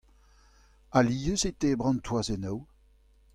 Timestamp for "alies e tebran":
0.97-1.97